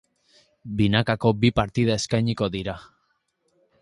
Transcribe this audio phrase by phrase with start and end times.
[0.79, 2.79] Binakako bi partida eskainiko dira.